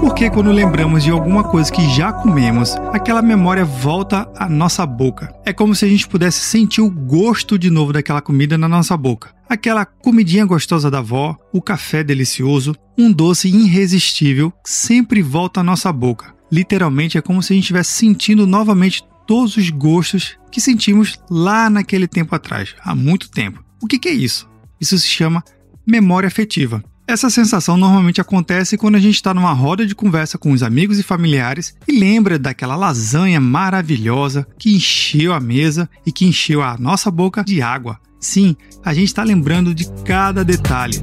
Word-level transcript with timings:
Porque 0.00 0.30
quando 0.30 0.52
lembramos 0.52 1.02
de 1.02 1.10
alguma 1.10 1.42
coisa 1.42 1.72
que 1.72 1.88
já 1.94 2.12
comemos, 2.12 2.74
aquela 2.92 3.22
memória 3.22 3.64
volta 3.64 4.30
à 4.36 4.48
nossa 4.48 4.86
boca. 4.86 5.34
É 5.44 5.52
como 5.52 5.74
se 5.74 5.84
a 5.84 5.88
gente 5.88 6.06
pudesse 6.06 6.40
sentir 6.40 6.80
o 6.80 6.90
gosto 6.90 7.58
de 7.58 7.70
novo 7.70 7.92
daquela 7.92 8.20
comida 8.20 8.56
na 8.56 8.68
nossa 8.68 8.96
boca. 8.96 9.34
Aquela 9.48 9.84
comidinha 9.84 10.44
gostosa 10.44 10.90
da 10.90 10.98
avó, 10.98 11.36
o 11.52 11.62
café 11.62 12.04
delicioso, 12.04 12.74
um 12.96 13.12
doce 13.12 13.48
irresistível 13.48 14.52
sempre 14.64 15.22
volta 15.22 15.60
à 15.60 15.64
nossa 15.64 15.92
boca. 15.92 16.34
Literalmente 16.50 17.18
é 17.18 17.22
como 17.22 17.42
se 17.42 17.52
a 17.52 17.54
gente 17.54 17.64
estivesse 17.64 17.92
sentindo 17.92 18.46
novamente 18.46 19.02
todos 19.26 19.56
os 19.56 19.70
gostos 19.70 20.38
que 20.50 20.60
sentimos 20.60 21.18
lá 21.30 21.68
naquele 21.68 22.06
tempo 22.06 22.34
atrás, 22.34 22.74
há 22.82 22.94
muito 22.94 23.30
tempo. 23.30 23.64
O 23.82 23.86
que, 23.86 23.98
que 23.98 24.08
é 24.08 24.12
isso? 24.12 24.48
Isso 24.80 24.96
se 24.98 25.06
chama 25.06 25.42
memória 25.86 26.26
afetiva. 26.26 26.82
Essa 27.08 27.30
sensação 27.30 27.76
normalmente 27.76 28.20
acontece 28.20 28.76
quando 28.76 28.96
a 28.96 28.98
gente 28.98 29.14
está 29.14 29.32
numa 29.32 29.52
roda 29.52 29.86
de 29.86 29.94
conversa 29.94 30.36
com 30.36 30.50
os 30.50 30.60
amigos 30.60 30.98
e 30.98 31.04
familiares 31.04 31.72
e 31.86 31.96
lembra 31.96 32.36
daquela 32.36 32.74
lasanha 32.74 33.40
maravilhosa 33.40 34.44
que 34.58 34.74
encheu 34.74 35.32
a 35.32 35.38
mesa 35.38 35.88
e 36.04 36.10
que 36.10 36.26
encheu 36.26 36.62
a 36.62 36.76
nossa 36.76 37.08
boca 37.08 37.44
de 37.44 37.62
água. 37.62 38.00
Sim, 38.18 38.56
a 38.84 38.92
gente 38.92 39.06
está 39.06 39.22
lembrando 39.22 39.72
de 39.72 39.88
cada 40.04 40.44
detalhe. 40.44 41.00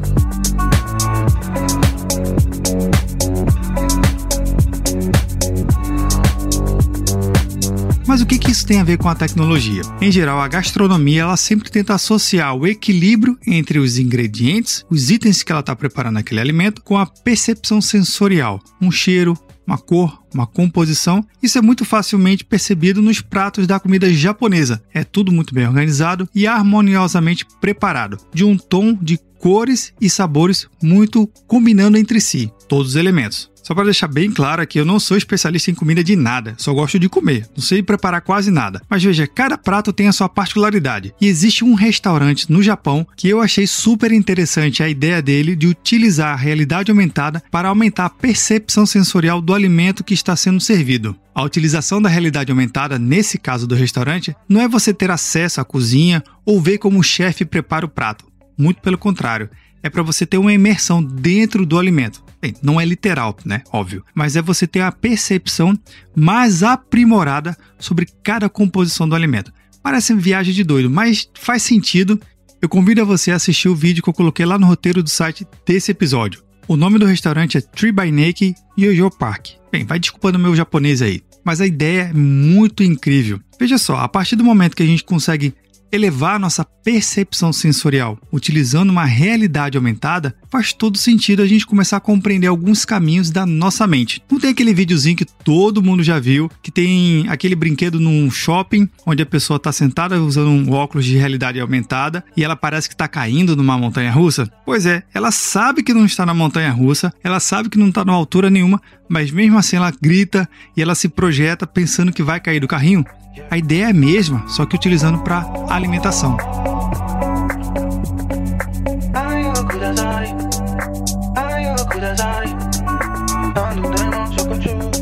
Isso 8.64 8.68
tem 8.68 8.80
a 8.80 8.84
ver 8.84 8.98
com 8.98 9.10
a 9.10 9.16
tecnologia? 9.16 9.82
Em 10.00 10.10
geral, 10.10 10.40
a 10.40 10.48
gastronomia 10.48 11.24
ela 11.24 11.36
sempre 11.36 11.70
tenta 11.70 11.94
associar 11.94 12.56
o 12.56 12.66
equilíbrio 12.66 13.38
entre 13.46 13.78
os 13.78 13.98
ingredientes, 13.98 14.86
os 14.90 15.12
itens 15.12 15.44
que 15.44 15.52
ela 15.52 15.60
está 15.60 15.76
preparando 15.76 16.18
aquele 16.18 16.40
alimento, 16.40 16.82
com 16.82 16.98
a 16.98 17.06
percepção 17.06 17.82
sensorial, 17.82 18.62
um 18.82 18.90
cheiro, 18.90 19.38
uma 19.68 19.78
cor, 19.78 20.18
uma 20.34 20.48
composição. 20.48 21.26
Isso 21.42 21.58
é 21.58 21.62
muito 21.62 21.84
facilmente 21.84 22.46
percebido 22.46 23.02
nos 23.02 23.20
pratos 23.20 23.68
da 23.68 23.82
comida 23.82 24.12
japonesa. 24.14 24.82
É 24.94 25.04
tudo 25.04 25.30
muito 25.30 25.54
bem 25.54 25.68
organizado 25.68 26.30
e 26.34 26.48
harmoniosamente 26.48 27.46
preparado, 27.60 28.18
de 28.34 28.46
um 28.46 28.58
tom 28.58 28.94
de 28.94 29.20
cores 29.44 29.94
e 30.00 30.10
sabores 30.10 30.70
muito 30.82 31.28
combinando 31.46 31.98
entre 31.98 32.22
si, 32.22 32.50
todos 32.70 32.92
os 32.92 32.96
elementos. 32.96 33.52
Só 33.62 33.76
para 33.76 33.84
deixar 33.84 34.08
bem 34.08 34.32
claro 34.32 34.62
aqui, 34.62 34.80
eu 34.80 34.86
não 34.86 35.02
sou 35.02 35.18
especialista 35.18 35.70
em 35.70 35.74
comida 35.74 36.02
de 36.02 36.16
nada, 36.16 36.56
só 36.58 36.74
gosto 36.74 36.98
de 36.98 37.10
comer, 37.10 37.46
não 37.54 37.62
sei 37.62 37.84
preparar 37.84 38.22
quase 38.22 38.50
nada. 38.50 38.82
Mas 38.90 39.04
veja, 39.04 39.28
cada 39.28 39.58
prato 39.58 39.92
tem 39.92 40.08
a 40.08 40.14
sua 40.14 40.30
particularidade. 40.30 41.14
E 41.20 41.28
existe 41.28 41.64
um 41.64 41.74
restaurante 41.74 42.50
no 42.50 42.64
Japão 42.64 43.06
que 43.18 43.28
eu 43.28 43.42
achei 43.42 43.68
super 43.68 44.14
interessante 44.14 44.82
a 44.82 44.88
ideia 44.88 45.22
dele 45.22 45.58
de 45.58 45.68
utilizar 45.68 46.32
a 46.34 46.38
realidade 46.38 46.90
aumentada 46.90 47.44
para 47.52 47.68
aumentar 47.68 48.06
a 48.06 48.10
percepção 48.10 48.86
sensorial 48.86 49.42
do 49.42 49.54
alimento 49.54 50.06
que 50.06 50.14
está 50.14 50.38
sendo 50.38 50.62
servido. 50.62 51.16
A 51.36 51.44
utilização 51.44 52.02
da 52.02 52.08
realidade 52.08 52.52
aumentada, 52.52 53.00
nesse 53.00 53.38
caso 53.38 53.68
do 53.68 53.76
restaurante, 53.76 54.36
não 54.48 54.62
é 54.62 54.68
você 54.68 54.94
ter 54.94 55.12
acesso 55.12 55.60
à 55.60 55.66
cozinha 55.66 56.24
ou 56.46 56.62
ver 56.62 56.78
como 56.78 57.00
o 57.00 57.04
chefe 57.04 57.44
prepara 57.44 57.86
o 57.86 57.90
prato. 57.90 58.26
Muito 58.58 58.82
pelo 58.82 58.98
contrário, 58.98 59.50
é 59.82 59.90
para 59.90 60.02
você 60.02 60.26
ter 60.26 60.38
uma 60.38 60.54
imersão 60.54 61.04
dentro 61.04 61.66
do 61.66 61.78
alimento. 61.78 62.24
Bem, 62.42 62.54
não 62.62 62.80
é 62.80 62.86
literal, 62.86 63.38
né? 63.46 63.62
Óbvio. 63.72 64.04
Mas 64.16 64.36
é 64.36 64.42
você 64.42 64.66
ter 64.66 64.82
a 64.82 64.92
percepção 64.92 65.78
mais 66.16 66.64
aprimorada 66.64 67.56
sobre 67.78 68.08
cada 68.24 68.50
composição 68.50 69.08
do 69.08 69.16
alimento. 69.16 69.52
Parece 69.82 70.14
viagem 70.14 70.54
de 70.54 70.64
doido, 70.64 70.90
mas 70.90 71.30
faz 71.34 71.64
sentido. 71.64 72.20
Eu 72.62 72.70
convido 72.70 73.02
a 73.02 73.06
você 73.06 73.32
a 73.32 73.36
assistir 73.36 73.68
o 73.68 73.76
vídeo 73.76 74.02
que 74.02 74.10
eu 74.10 74.14
coloquei 74.14 74.46
lá 74.46 74.58
no 74.58 74.68
roteiro 74.68 75.04
do 75.04 75.10
site 75.10 75.46
desse 75.66 75.92
episódio. 75.92 76.42
O 76.66 76.78
nome 76.78 76.98
do 76.98 77.06
restaurante 77.06 77.58
é 77.58 77.62
Tree 77.62 77.92
by 77.92 78.10
Naked 78.10 78.56
Yoyo 78.80 79.12
Park. 79.12 79.50
Bem, 79.70 79.86
vai 79.86 80.00
desculpando 80.00 80.38
o 80.38 80.42
meu 80.42 80.56
japonês 80.56 81.02
aí, 81.02 81.22
mas 81.44 81.60
a 81.60 81.68
ideia 81.68 82.04
é 82.04 82.14
muito 82.14 82.84
incrível. 82.84 83.42
Veja 83.60 83.78
só, 83.78 83.98
a 83.98 84.08
partir 84.08 84.38
do 84.38 84.46
momento 84.46 84.76
que 84.76 84.84
a 84.84 84.86
gente 84.86 85.04
consegue 85.04 85.54
elevar 85.94 86.40
nossa 86.40 86.66
percepção 86.66 87.54
sensorial 87.54 88.18
utilizando 88.32 88.90
uma 88.90 89.06
realidade 89.06 89.78
aumentada, 89.78 90.36
faz 90.52 90.74
todo 90.74 90.98
sentido 90.98 91.44
a 91.44 91.48
gente 91.48 91.68
começar 91.68 91.98
a 91.98 92.02
compreender 92.02 92.48
alguns 92.48 92.84
caminhos 92.84 93.30
da 93.30 93.46
nossa 93.46 93.86
mente. 93.86 94.22
Não 94.30 94.40
tem 94.40 94.50
aquele 94.50 94.74
videozinho 94.74 95.16
que 95.16 95.24
todo 95.24 95.84
mundo 95.84 96.04
já 96.04 96.20
viu, 96.20 96.50
que 96.64 96.72
tem 96.72 97.26
aquele 97.30 97.56
brinquedo 97.56 98.00
num 98.00 98.30
shopping, 98.32 98.90
onde 99.06 99.22
a 99.22 99.26
pessoa 99.26 99.58
está 99.58 99.72
sentada 99.72 100.20
usando 100.20 100.50
um 100.50 100.72
óculos 100.72 101.06
de 101.06 101.16
realidade 101.16 101.60
aumentada 101.60 102.24
e 102.36 102.44
ela 102.44 102.56
parece 102.56 102.90
que 102.90 102.96
está 102.96 103.08
caindo 103.08 103.56
numa 103.56 103.78
montanha 103.78 104.12
russa? 104.12 104.50
Pois 104.66 104.88
é, 104.88 105.04
ela 105.14 105.32
sabe 105.32 105.84
que 105.84 105.94
não 105.94 106.06
está 106.06 106.26
na 106.26 106.34
montanha 106.34 106.72
russa, 106.72 107.14
ela 107.24 107.40
sabe 107.40 107.70
que 107.70 107.78
não 107.78 107.90
está 107.90 108.04
numa 108.04 108.18
altura 108.18 108.50
nenhuma, 108.50 108.82
mas 109.14 109.30
mesmo 109.30 109.60
assim 109.60 109.76
ela 109.76 109.94
grita 110.02 110.50
e 110.76 110.82
ela 110.82 110.96
se 110.96 111.08
projeta 111.08 111.68
pensando 111.68 112.12
que 112.12 112.24
vai 112.24 112.40
cair 112.40 112.60
do 112.60 112.68
carrinho. 112.68 113.06
A 113.50 113.58
ideia 113.60 113.86
é 113.86 113.90
a 113.92 113.94
mesma, 113.94 114.48
só 114.48 114.66
que 114.66 114.76
utilizando 114.76 115.20
para 115.20 115.46
alimentação. 115.70 116.36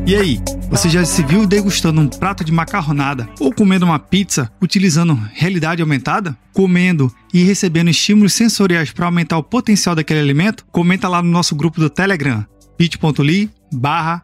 E 0.05 0.15
aí, 0.15 0.41
você 0.69 0.89
já 0.89 1.05
se 1.05 1.23
viu 1.23 1.47
degustando 1.47 2.01
um 2.01 2.07
prato 2.07 2.43
de 2.43 2.51
macarronada 2.51 3.29
ou 3.39 3.53
comendo 3.53 3.85
uma 3.85 3.97
pizza 3.97 4.51
utilizando 4.61 5.17
realidade 5.33 5.81
aumentada? 5.81 6.37
Comendo 6.51 7.09
e 7.33 7.43
recebendo 7.43 7.89
estímulos 7.89 8.33
sensoriais 8.33 8.91
para 8.91 9.05
aumentar 9.05 9.37
o 9.37 9.43
potencial 9.43 9.95
daquele 9.95 10.19
alimento? 10.19 10.65
Comenta 10.69 11.07
lá 11.07 11.21
no 11.21 11.29
nosso 11.29 11.55
grupo 11.55 11.79
do 11.79 11.89
Telegram, 11.89 12.45
bit.ly 12.81 13.47
barra 13.71 14.23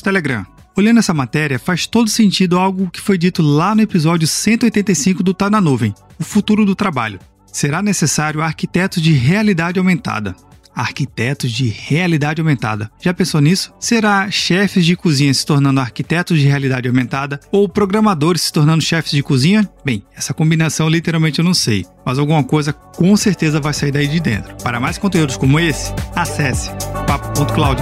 Telegram. 0.00 0.46
Olhando 0.76 1.00
essa 1.00 1.12
matéria, 1.12 1.58
faz 1.58 1.88
todo 1.88 2.08
sentido 2.08 2.56
algo 2.56 2.88
que 2.88 3.00
foi 3.00 3.18
dito 3.18 3.42
lá 3.42 3.74
no 3.74 3.82
episódio 3.82 4.28
185 4.28 5.24
do 5.24 5.34
Tá 5.34 5.50
na 5.50 5.60
Nuvem, 5.60 5.92
o 6.16 6.22
futuro 6.22 6.64
do 6.64 6.76
trabalho. 6.76 7.18
Será 7.46 7.82
necessário 7.82 8.40
arquitetos 8.40 9.02
de 9.02 9.12
realidade 9.12 9.80
aumentada. 9.80 10.36
Arquitetos 10.74 11.50
de 11.50 11.68
realidade 11.68 12.40
aumentada. 12.40 12.90
Já 13.00 13.14
pensou 13.14 13.40
nisso? 13.40 13.72
Será 13.78 14.30
chefes 14.30 14.84
de 14.84 14.96
cozinha 14.96 15.32
se 15.32 15.46
tornando 15.46 15.80
arquitetos 15.80 16.38
de 16.38 16.46
realidade 16.46 16.88
aumentada 16.88 17.40
ou 17.52 17.68
programadores 17.68 18.42
se 18.42 18.52
tornando 18.52 18.82
chefes 18.82 19.12
de 19.12 19.22
cozinha? 19.22 19.68
Bem, 19.84 20.04
essa 20.16 20.34
combinação 20.34 20.88
literalmente 20.88 21.38
eu 21.38 21.44
não 21.44 21.54
sei, 21.54 21.86
mas 22.04 22.18
alguma 22.18 22.42
coisa 22.42 22.72
com 22.72 23.16
certeza 23.16 23.60
vai 23.60 23.72
sair 23.72 23.92
daí 23.92 24.08
de 24.08 24.20
dentro. 24.20 24.56
Para 24.62 24.80
mais 24.80 24.98
conteúdos 24.98 25.36
como 25.36 25.60
esse, 25.60 25.92
acesse 26.14 26.70
papo.cloud. 27.06 27.80